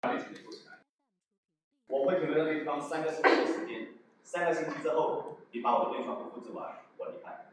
[0.00, 0.78] 把你全部做起来。
[1.88, 7.52] 我会停留在那地方三个星期的时间，三个星期之后，你把我的编全部复制完，我离开。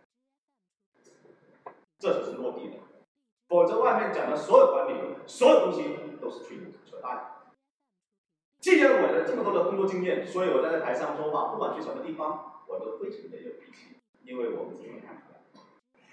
[1.99, 2.77] 这就是落地的，
[3.47, 7.31] 否则外面讲的所有管理，所有东西都是吹牛扯淡。
[8.59, 15.61] 既然我有这么多的工作经验，所以我站在台上说话，不管去什么地方，我都非常的有脾气，因为我们是看出来，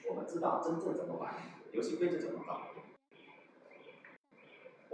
[0.08, 1.34] 我们知道真正怎么玩，
[1.72, 2.68] 游戏规则怎么搞。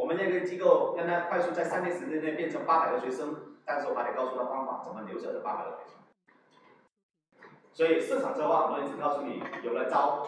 [0.06, 7.50] 我们那个机构让他快速在三年时间内变成八百个学生，但是我还得告诉他方法，怎么留下这八百个学生。
[7.72, 10.24] 所以市场策划很多人只告诉你有了招。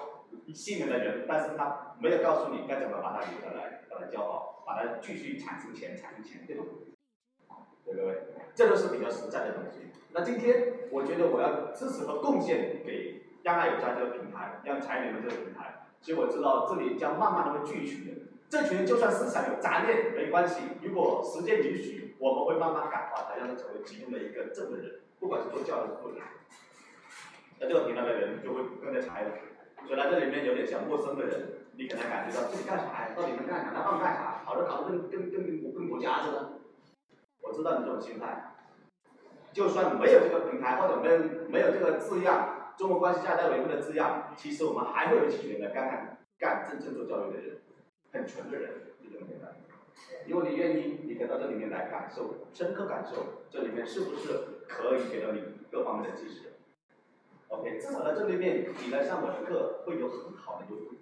[0.52, 6.64] 吸引的人，但是他没有告诉你该怎么把他留下来，把他教好，把他继续产生钱，产生钱对吧，
[7.84, 9.92] 对各位，这都是比较实在的东西。
[10.10, 15.86] 那今天我觉得我要支持和贡献给央爱有家这个平台，让财联的这个平台。
[16.00, 26.18] 其实我知道这里将慢慢的会聚群，这群人就算思想有杂念没关系，如果时间允许，我们会慢慢感化他，让他成为其中的一个正的人，不管是做教育或者，
[27.60, 29.24] 那这个平台的人就会跟着财。
[29.86, 33.10] 所以来这里面有点小陌生的人，你可能感觉到自己干啥呀？
[33.14, 33.72] 到底能干啥？
[33.72, 34.42] 来帮干啥？
[34.44, 36.52] 跑着跑着跟跟跟跟国家似的。
[37.42, 38.54] 我知道你这种心态，
[39.52, 47.58] 就算没有这个平台或者没有没有这个字样，中国关系下代维护的字样，其实我们还会有一群人来干干干真正做教育的人，
[48.12, 48.70] 很纯的人，
[49.02, 49.54] 就这么简单。
[50.26, 56.52] 如果你愿意，你可以到这里面来感受，深刻感受这里面是不是可以给到你各方面的支持。
[57.48, 60.96] OK，至少在这里面，你来上我的课会有很好的优惠。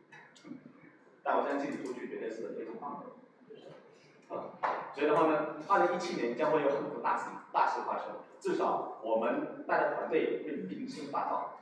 [1.23, 4.35] 但我相信你出去绝对是非常棒的。
[4.35, 4.55] 啊，
[4.95, 11.57] 所以的话呢，二零一七年将会有很多大事大事发生，至少我们带的团队会名声大噪。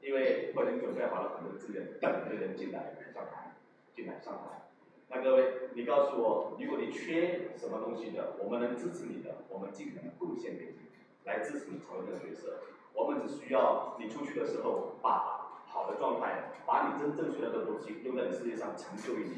[0.00, 3.54] 因为我已经准备好了很多资源，等着人进来上台，
[3.96, 4.68] 进来上台。
[5.08, 10.92] 那各位，你告诉我，如果你缺什么东西的，我们能支持你的，我们尽可能贡献给你，
[11.24, 12.60] 来支持你成为这个角色。
[12.92, 19.36] 我们只需要你出去的时候，把好的状态，把你真正学到的东西用在你世界上，成就于你。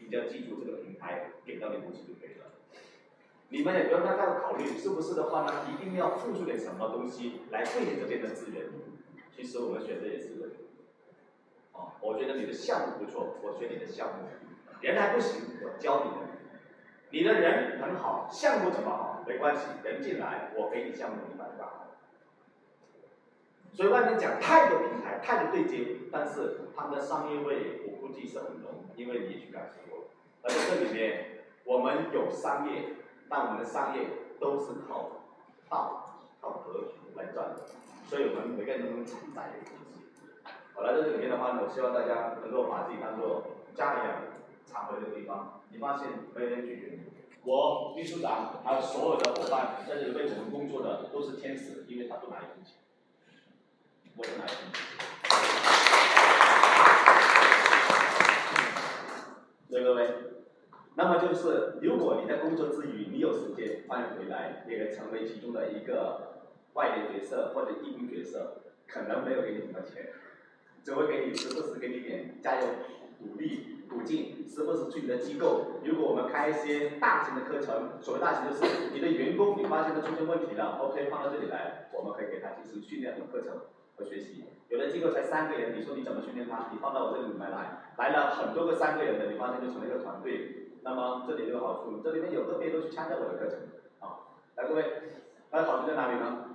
[0.00, 2.46] 你只要记住这个平台给到你东西就可以了。
[3.50, 5.66] 你们也不要太大的考虑，是不是的话呢？
[5.70, 8.66] 一定要付出点什么东西来对应这边的资源。
[9.36, 10.30] 其实我们选择也是，
[11.72, 14.28] 哦，我觉得你的项目不错，我学你的项目。
[14.80, 16.16] 人还不行，我教你的。
[17.12, 21.86] 你的人很好，项目怎么好没关系，人进来，我给你项目，你把它干好。
[23.72, 30.08] 所以外面讲太多平台，太多对接，但是他们的商业味我估计是很浓，因为你也去感受过。
[30.42, 32.94] 而在这里面，我们有商业，
[33.28, 34.06] 但我们的商业
[34.38, 35.10] 都是靠
[35.68, 37.66] 道、靠格局来赚的，
[38.06, 39.79] 所以我们每个人都能承载一个东西。
[40.80, 44.22] 我来到这里面的话呢，我希望大家能够把自己当做家一样，
[44.66, 45.60] 常回这个地方。
[45.70, 47.00] 你发现没人拒绝你，
[47.44, 52.76] 我秘书长还有所有的伙伴在这里为我们工作的都是天使，因为他不拿一分钱。
[54.16, 54.48] 我是哪一
[59.70, 60.14] 对各位，
[60.94, 66.40] 那么就是，如果你在工作之余，你有时间，欢迎回来，也成为其中的一个
[66.72, 70.08] 外联角色或者义工角色，可能没有给你什么钱，
[70.84, 72.66] 只会给你时不时给你点加油
[73.18, 73.76] 鼓励。
[73.90, 75.82] 鼓劲，时不时去你的机构？
[75.82, 83.50] 如果我们开一些大型的课程，所谓大型就是你的员工你发现他出现问题了，OK 放到这里来，我们可以给他进行训练和课程
[83.96, 84.04] 和。
[84.04, 86.68] 学习，有的机构才三个人，你说你怎么训练他？
[86.70, 90.70] 你放到我这里面来，来了很多个三个人的，你发现就成了一个团队。
[90.84, 93.58] 那么这里有个好处，这里面有个别都去参加我的课程，
[93.98, 94.84] 啊，来各位，
[95.50, 96.49] 那好处在哪里呢？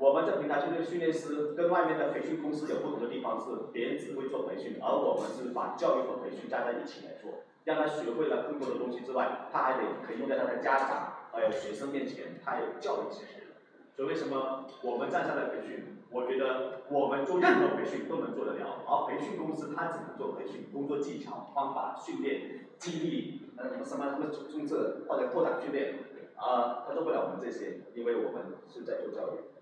[0.00, 13.52] 我们这平台训练训练师跟外面的培训公司有不同的地方是，别人只会做培训，而我们是把教育和培训加在一起来做，让他学会了更多的东西之外，他还得可以用在他的家长还有学生面前，他有教育知识。
[13.94, 15.98] 所以为什么我们站上来培训？
[16.10, 25.98] 我觉得我们做任何培训都能做得了，而培训公司它只能做培训，工作技巧、方法、训练、激励，呃什么什么什么注册或者扩展训练，
[26.36, 29.59] 啊，他做不了我们这些，因为我们是在做教育。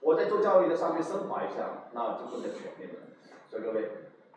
[0.00, 3.00] 我在做教育的上面升华一下，那就更加全面了。
[3.50, 3.88] 所以各位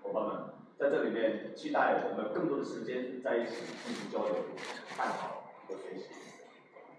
[0.01, 3.55] 伙伴们，在这里面期待我们更多的时间在一起
[3.85, 4.35] 进行交流、
[4.95, 6.05] 探讨和学习。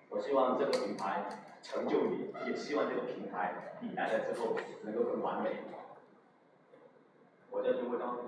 [0.09, 1.39] 我希望这个平台。
[1.65, 5.51] 成就你，也希望这个平台你来了之后能够更完美。
[7.51, 8.19] 我叫陈国章，